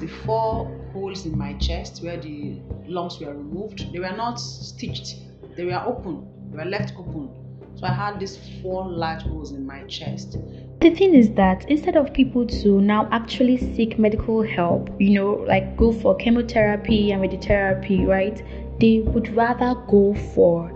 [0.00, 5.16] the four holes in my chest where the lungs were removed, they were not stitched,
[5.56, 7.30] they were open, they were left open.
[7.76, 10.36] So I had these four large holes in my chest.
[10.80, 15.44] The thing is that instead of people to now actually seek medical help, you know,
[15.46, 18.42] like go for chemotherapy and radiotherapy, right?
[18.80, 20.72] They would rather go for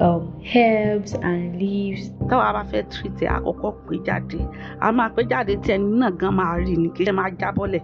[0.00, 2.10] um, herbs and leaves.
[2.28, 4.40] táwa bá fẹ́ treat ẹ̀ àkọ́kọ́ pé jáde
[4.80, 7.30] a máa pé jáde tí ẹni náà gan máa rí ni kì í ṣe máa
[7.40, 7.82] jábọ́lẹ̀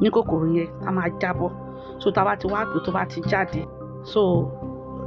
[0.00, 1.50] ní kòkòrò yẹn a máa jábọ́
[2.02, 3.62] so tá a bá ti wá pé tó bá ti jáde
[4.12, 4.22] so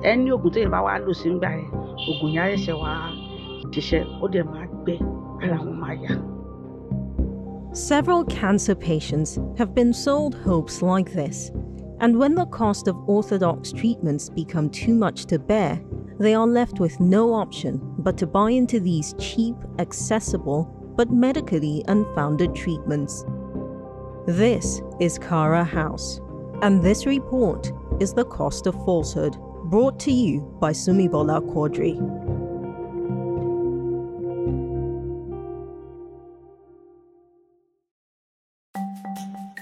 [0.09, 1.69] ẹni oògùn téèyàn bá wá lò sí ńgbà yẹn
[2.09, 2.91] oògùn yẹn á ṣẹ̀ṣẹ̀ wá
[3.73, 4.95] ṣiṣẹ́ ó dẹ̀ máa gbẹ
[5.43, 6.13] ara wọn máa yá.
[7.73, 11.51] Several cancer patients have been sold hopes like this,
[11.99, 15.79] and when the cost of orthodox treatments become too much to bear,
[16.19, 20.61] they are left with no option but to buy into these cheap, accessible,
[20.97, 23.23] but medically unfounded treatments.
[24.29, 26.21] This is Kara House,
[26.61, 29.35] and this report is The Cost of Falsehood,
[29.71, 31.95] brought to you by Sumibola Quadri.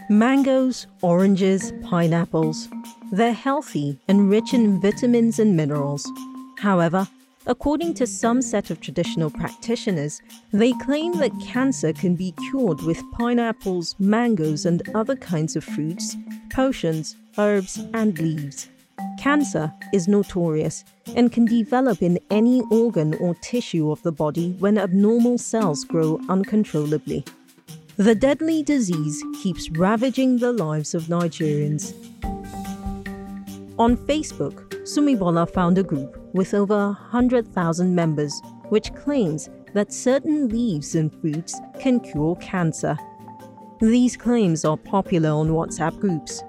[0.10, 2.68] Mangoes, oranges, pineapples.
[3.14, 6.06] They're healthy and rich in vitamins and minerals.
[6.58, 7.08] However,
[7.48, 13.02] according to some set of traditional practitioners, they claim that cancer can be cured with
[13.14, 16.16] pineapples, mangoes, and other kinds of fruits,
[16.52, 18.70] potions, herbs, and leaves.
[19.18, 20.84] Cancer is notorious
[21.16, 26.20] and can develop in any organ or tissue of the body when abnormal cells grow
[26.30, 27.24] uncontrollably.
[27.98, 31.94] The deadly disease keeps ravaging the lives of Nigerians.
[33.80, 40.96] On Facebook, Sumibola found a group with over 100,000 members which claims that certain leaves
[40.96, 42.98] and fruits can cure cancer.
[43.82, 46.42] These claims are popular on WhatsApp groups.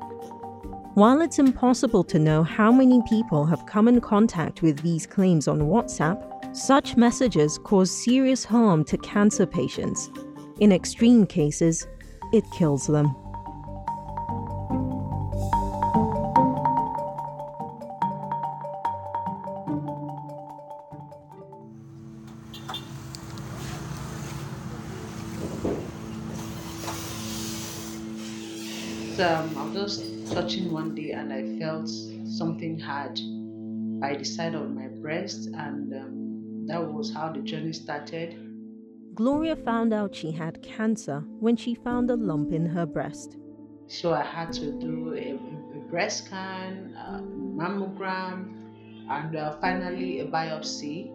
[0.94, 5.48] While it's impossible to know how many people have come in contact with these claims
[5.48, 10.10] on WhatsApp, such messages cause serious harm to cancer patients.
[10.60, 11.88] In extreme cases,
[12.32, 13.16] it kills them.
[32.38, 33.20] Something hard
[34.00, 38.36] by the side of my breast, and um, that was how the journey started.
[39.14, 43.36] Gloria found out she had cancer when she found a lump in her breast.
[43.88, 48.54] So I had to do a, a breast scan, a mammogram,
[49.10, 51.10] and uh, finally a biopsy.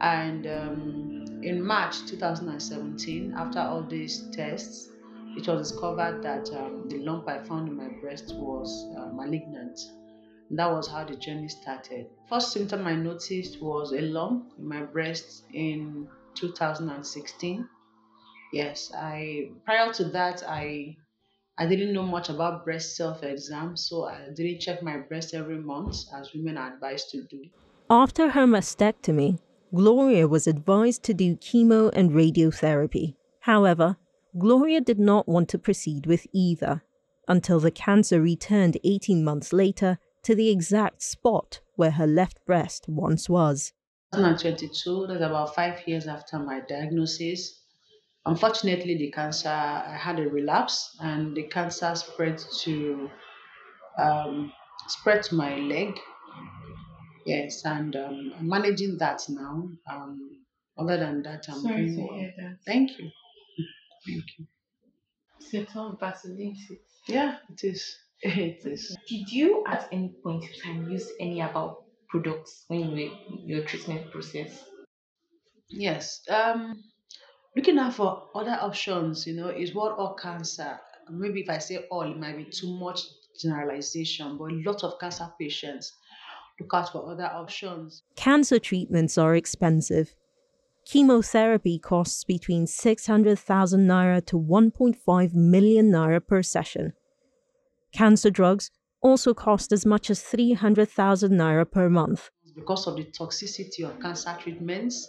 [0.00, 4.90] And um, in March 2017, after all these tests,
[5.36, 9.78] it was discovered that um, the lump I found in my breast was uh, malignant.
[10.50, 12.06] That was how the journey started.
[12.28, 17.68] First symptom I noticed was a lump in my breast in 2016.
[18.52, 20.96] Yes, I prior to that I
[21.58, 25.58] I didn't know much about breast self exam, so I didn't check my breast every
[25.58, 27.44] month as women are advised to do.
[27.90, 29.38] After her mastectomy,
[29.74, 33.16] Gloria was advised to do chemo and radiotherapy.
[33.40, 33.96] However,
[34.38, 36.82] Gloria did not want to proceed with either
[37.26, 42.84] until the cancer returned 18 months later to the exact spot where her left breast
[42.86, 43.72] once was.
[44.12, 47.58] 2022, that's about five years after my diagnosis.
[48.26, 53.08] Unfortunately, the cancer, I had a relapse and the cancer spread to
[53.98, 54.52] um,
[54.88, 55.98] spread to my leg.
[57.24, 59.70] Yes, and um, I'm managing that now.
[59.90, 60.44] Um,
[60.76, 62.18] other than that, I'm Sorry doing to well.
[62.18, 62.58] hear that.
[62.66, 63.10] Thank you.
[64.06, 64.46] Thank you.
[65.40, 66.80] It's a tough battle, isn't it?
[67.06, 67.96] Yeah, it is.
[68.22, 68.96] It is.
[69.08, 73.48] Did you at any point in time use any about products when you were in
[73.48, 74.64] your treatment process?
[75.68, 76.22] Yes.
[76.28, 76.82] Um,
[77.54, 80.80] looking out for other options, you know, is what all cancer.
[81.10, 83.02] Maybe if I say all, it might be too much
[83.40, 85.92] generalization, but a lot of cancer patients
[86.60, 88.02] look out for other options.
[88.16, 90.14] Cancer treatments are expensive.
[90.84, 96.94] Chemotherapy costs between 600,000 naira to 1.5 million naira per session.
[97.92, 98.70] Cancer drugs
[99.00, 102.30] also cost as much as 300,000 naira per month.
[102.56, 105.08] Because of the toxicity of cancer treatments,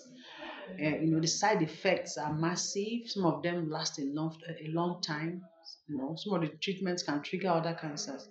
[0.82, 3.08] uh, you know, the side effects are massive.
[3.08, 5.42] Some of them last a long, a long time.
[5.88, 8.28] You know, some of the treatments can trigger other cancers,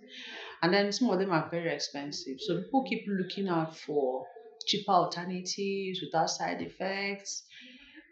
[0.63, 2.39] and then some of them are very expensive.
[2.41, 4.25] So people keep looking out for
[4.67, 7.45] cheaper alternatives without side effects.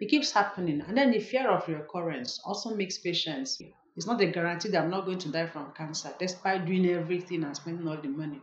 [0.00, 3.58] It keeps happening, and then the fear of recurrence also makes patients
[3.96, 7.44] It's not a guarantee that I'm not going to die from cancer, despite doing everything
[7.44, 8.42] and spending all the money.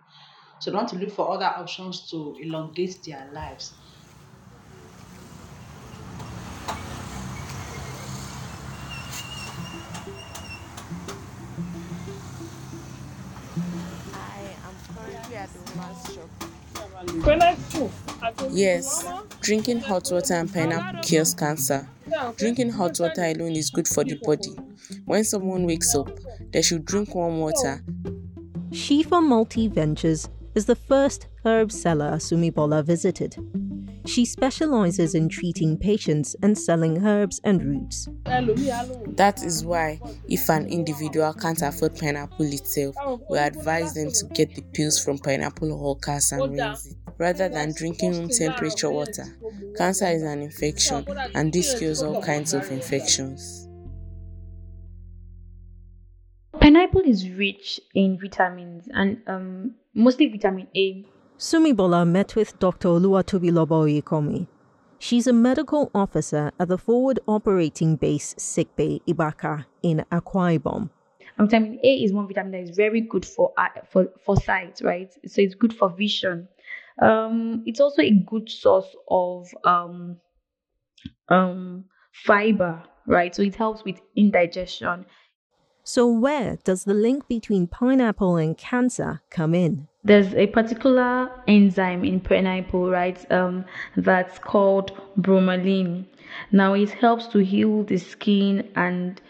[0.59, 3.73] So they want to look for other options to elongate their lives.
[18.51, 19.05] Yes,
[19.41, 21.87] drinking hot water and pineapple cures cancer.
[22.37, 24.62] Drinking hot water alone is good for the body.
[25.05, 26.09] When someone wakes up,
[26.51, 27.83] they should drink warm water.
[28.69, 33.35] Shifa Multi Ventures is the first herb seller Sumibola visited.
[34.05, 38.09] She specializes in treating patients and selling herbs and roots.
[38.25, 42.95] That is why, if an individual can't afford pineapple itself,
[43.29, 47.73] we advise them to get the pills from pineapple hawkers and rinse it rather than
[47.73, 49.25] drinking room temperature water.
[49.77, 53.67] Cancer is an infection, and this cures all kinds of infections.
[56.59, 61.05] Pineapple is rich in vitamins and um, mostly vitamin A.
[61.37, 62.89] Sumibola met with Dr.
[62.89, 64.47] Oluwatobiloba Ikomi.
[64.99, 70.89] She's a medical officer at the Forward Operating Base Sickbay Ibaka in Akwa Ibom.
[71.37, 74.79] And vitamin A is one vitamin that is very good for eye- for for sight,
[74.83, 75.11] right?
[75.25, 76.47] So it's good for vision.
[77.01, 80.17] Um, it's also a good source of um,
[81.29, 83.33] um, fiber, right?
[83.33, 85.05] So it helps with indigestion.
[85.85, 89.89] So, where does the link between pineapple and cancer come in?
[90.05, 93.29] There's a particular enzyme in pineapple, right?
[93.29, 93.65] Um,
[93.97, 96.05] that's called bromelain.
[96.53, 99.21] Now it helps to heal the skin and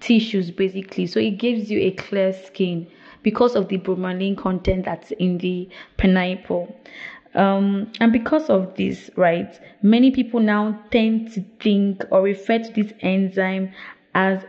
[0.00, 1.06] tissues, basically.
[1.06, 2.86] So it gives you a clear skin
[3.22, 5.66] because of the bromelain content that's in the
[5.96, 6.76] pineapple.
[7.34, 12.72] Um, and because of this, right, many people now tend to think or refer to
[12.72, 13.72] this enzyme
[14.14, 14.44] as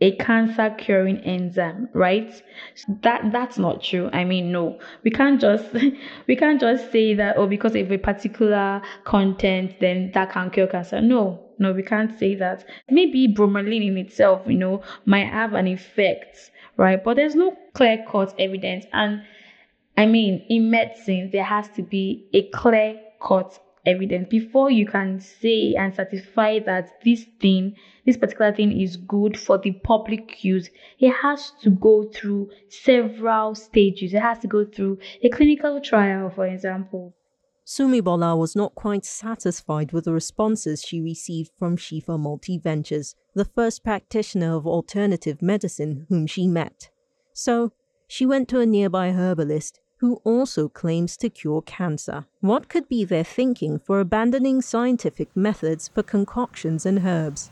[0.00, 2.42] a cancer curing enzyme right?
[3.02, 4.10] That that's not true.
[4.12, 4.78] I mean no.
[5.02, 5.66] We can't just
[6.26, 10.66] we can't just say that oh because of a particular content then that can cure
[10.68, 11.00] cancer.
[11.00, 12.64] No no we can't say that.
[12.90, 17.02] Maybe bromelain in itself you know might have an effect right?
[17.02, 18.86] But there's no clear cut evidence.
[18.92, 19.22] And
[19.96, 25.20] i mean in medicine there has to be a clear cut evidence before you can
[25.20, 27.74] say and certify that this thing
[28.06, 30.70] this particular thing is good for the public use.
[30.98, 34.14] It has to go through several stages.
[34.14, 37.14] It has to go through a clinical trial for example.
[37.66, 43.44] Sumibola was not quite satisfied with the responses she received from Shifa Multi Ventures, the
[43.44, 46.88] first practitioner of alternative medicine whom she met.
[47.34, 47.72] So,
[48.06, 52.26] she went to a nearby herbalist who also claims to cure cancer.
[52.40, 57.50] What could be their thinking for abandoning scientific methods for concoctions and herbs?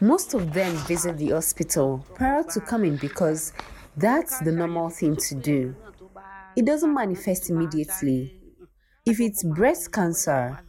[0.00, 3.52] Most of them visit the hospital prior to coming because
[3.96, 5.76] that's the normal thing to do.
[6.56, 8.40] It doesn't manifest immediately.
[9.04, 10.60] If it's breast cancer,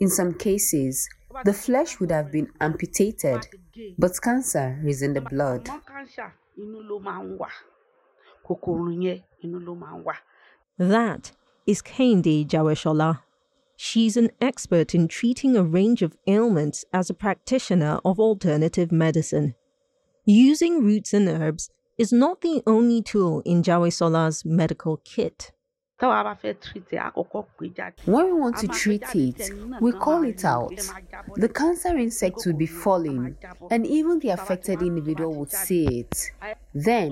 [0.00, 1.08] in some cases,
[1.44, 3.46] the flesh would have been amputated,
[3.98, 5.68] but cancer is in the blood.
[10.78, 11.32] That
[11.66, 13.20] is Kehinde Jaweshola.
[13.76, 19.54] She's an expert in treating a range of ailments as a practitioner of alternative medicine.
[20.24, 25.52] Using roots and herbs is not the only tool in Jawesola's medical kit.
[26.04, 27.96] Táwa bá fẹ́ treat ẹ̀ àkọ́kọ́ pé jáde.
[28.14, 29.40] When we want to treat it,
[29.84, 30.78] we call it out.
[31.44, 33.22] The cancer insect would be falling,
[33.72, 36.14] and even the affected individual would see it.
[36.88, 37.10] Then,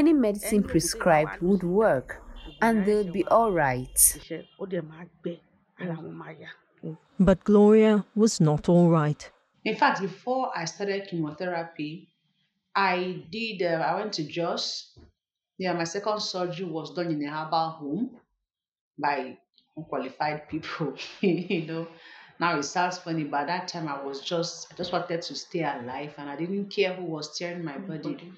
[0.00, 2.08] any medicine prescribed would work,
[2.64, 3.96] and they'll be all right.
[4.20, 5.34] iṣẹ́ ó dẹ̀ máa gbẹ
[5.80, 6.50] ara wọn máa yá.
[7.28, 9.22] But Gloria was not all right.
[9.64, 11.92] In fact, before I started chemotherapy,
[12.74, 12.94] I
[13.30, 13.62] did.
[13.62, 14.64] Uh, I went to Jos.
[15.58, 18.04] Yeah, my second surgery was done in a herbal home
[18.98, 19.38] by
[19.76, 20.94] unqualified people.
[21.20, 21.88] you know,
[22.40, 25.34] now it sounds funny, but at that time I was just, I just wanted to
[25.34, 28.32] stay alive, and I didn't care who was tearing my body.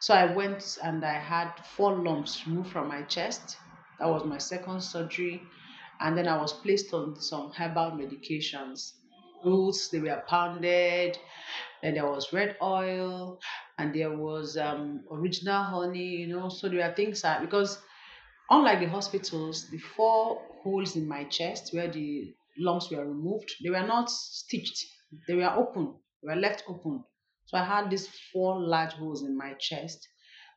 [0.00, 3.56] So I went and I had four lumps removed from my chest.
[3.98, 5.42] That was my second surgery,
[6.00, 8.94] and then I was placed on some herbal medications.
[9.44, 11.18] Roots, they were pounded.
[11.82, 13.40] Then there was red oil,
[13.78, 16.16] and there was um, original honey.
[16.22, 17.78] You know, so there were things that because
[18.50, 23.70] unlike the hospitals, the four holes in my chest where the lumps were removed, they
[23.70, 24.84] were not stitched.
[25.26, 25.94] They were open.
[26.22, 27.04] They were left open.
[27.46, 30.06] So I had these four large holes in my chest.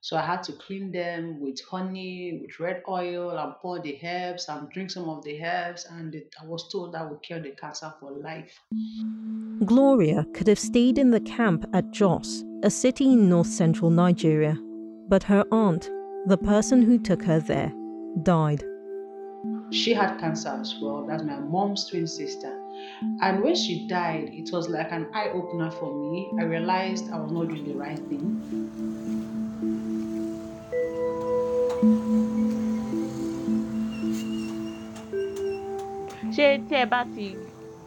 [0.01, 4.49] So I had to clean them with honey, with red oil, and pour the herbs
[4.49, 5.87] and drink some of the herbs.
[5.89, 8.59] And it, I was told that would cure the cancer for life.
[9.65, 14.57] Gloria could have stayed in the camp at Jos, a city in north central Nigeria,
[15.07, 15.89] but her aunt,
[16.27, 17.71] the person who took her there,
[18.21, 18.63] died.
[19.71, 21.05] She had cancer as well.
[21.07, 22.59] That's my mom's twin sister.
[23.21, 26.29] And when she died, it was like an eye opener for me.
[26.39, 28.39] I realized I was not doing the right thing.
[36.35, 37.27] ṣé tí ẹ bá ti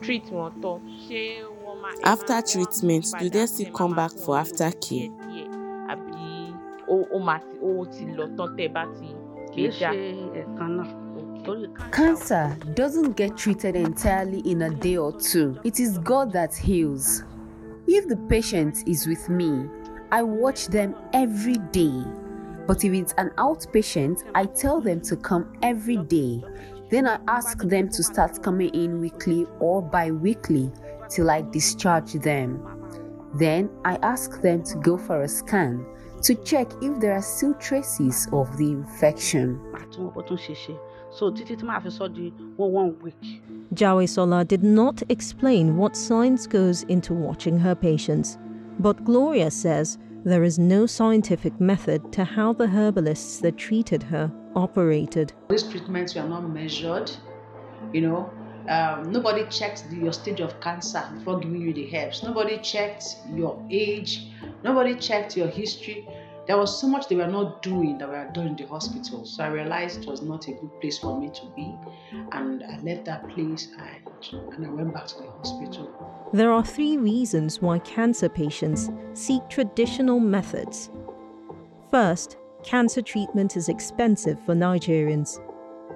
[0.03, 1.23] treat wọn tán ṣé
[1.63, 1.93] wọ́n máa.
[1.93, 4.21] ẹ máa After wá treatment, do padà they tẹ́ still máa come máa back fún
[4.25, 4.45] for wọn
[11.91, 15.59] Cancer doesn't get treated entirely in a day or two.
[15.65, 17.25] It is God that heals.
[17.87, 19.67] If the patient is with me,
[20.13, 22.05] I watch them every day.
[22.67, 26.45] But if it's an outpatient, I tell them to come every day.
[26.91, 30.71] Then I ask them to start coming in weekly or bi weekly
[31.09, 32.61] till I discharge them.
[33.35, 35.87] Then I ask them to go for a scan
[36.23, 39.59] to check if there are still traces of the infection.
[39.73, 40.75] àti wọn kò tún ṣe ṣe
[41.11, 43.43] so títí tí màá fi sọ di one one week.
[43.75, 48.39] Jawesola did not explain what science goes into watching her patients,
[48.79, 54.31] but Gloria says there is no scientific method to how the herbalists that treated her
[54.55, 55.33] operated.
[55.49, 57.11] These treatments were not measured,
[57.93, 58.31] you know.
[58.69, 62.23] Um, nobody checked your stage of cancer before giving you the herbs.
[62.23, 64.29] Nobody checked your age.
[64.63, 66.09] Nobody checked your history.
[66.47, 69.25] There was so much they were not doing that were done in the hospital.
[69.25, 71.75] So I realized it was not a good place for me to be.
[72.33, 76.29] And I left that place and, and I went back to the hospital.
[76.33, 80.91] There are three reasons why cancer patients seek traditional methods.
[81.91, 85.41] First, cancer treatment is expensive for Nigerians.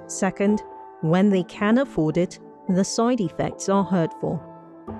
[0.07, 0.62] Second,
[1.03, 4.43] when they can afford it, the side effects are hurtful.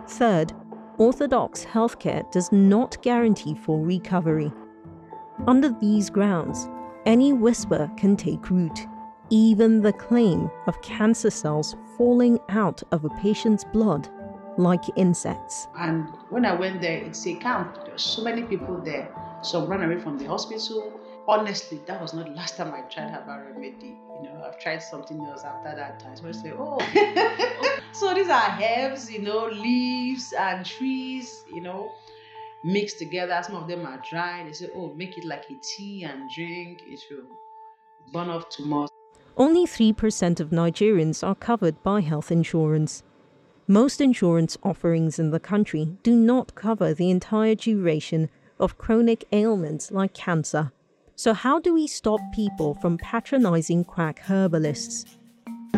[0.09, 0.53] Third,
[0.99, 4.53] orthodox healthcare does not guarantee full recovery.
[5.47, 6.69] Under these grounds,
[7.07, 8.87] any whisper can take root,
[9.31, 14.09] even the claim of cancer cells falling out of a patient's blood
[14.59, 15.69] like insects.
[15.79, 17.77] And when I went there, it's a camp.
[17.85, 19.09] There were so many people there.
[19.43, 21.01] Some ran away from the hospital.
[21.27, 23.97] Honestly, that was not the last time I tried herbal remedy.
[24.21, 26.17] You know, I've tried something else after that time.
[26.17, 31.91] So I say, oh, so these are herbs, you know, leaves and trees, you know,
[32.63, 33.41] mixed together.
[33.43, 34.45] Some of them are dry.
[34.45, 36.83] They say, oh, make it like a tea and drink.
[36.87, 37.25] It will
[38.13, 38.91] burn off tumors.
[39.37, 43.03] Only 3% of Nigerians are covered by health insurance.
[43.67, 49.91] Most insurance offerings in the country do not cover the entire duration of chronic ailments
[49.91, 50.73] like cancer.
[51.21, 55.05] So, how do we stop people from patronizing quack herbalists?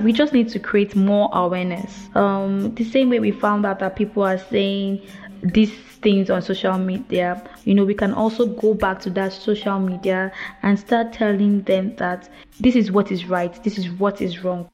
[0.04, 2.08] we just need to create more awareness.
[2.14, 5.04] Um, the same way we found out that people are saying
[5.42, 9.80] these things on social media, you know, we can also go back to that social
[9.80, 10.30] media
[10.62, 12.28] and start telling them that
[12.60, 14.70] this is what is right, this is what is wrong.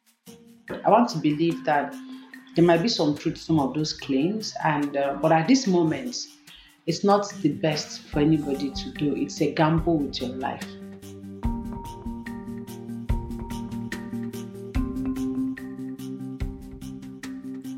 [0.84, 1.94] I want to believe that
[2.56, 5.66] there might be some truth to some of those claims, and uh, but at this
[5.66, 6.14] moment,
[6.88, 9.14] it's not the best for anybody to do.
[9.14, 10.64] It's a gamble with your life.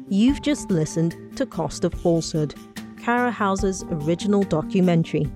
[0.08, 2.54] You've just listened to Cost of Falsehood,
[3.02, 5.26] Kara House's original documentary.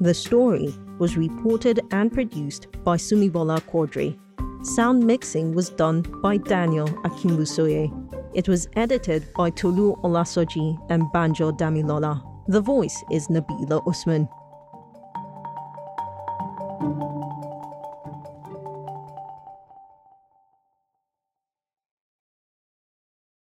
[0.00, 4.18] The story was reported and produced by Sumibola Quadri.
[4.62, 7.92] Sound mixing was done by Daniel Akinbusoye.
[8.34, 12.27] It was edited by Tolu Olasoji and Banjo Damilola.
[12.48, 14.26] The voice is Nabila Usman.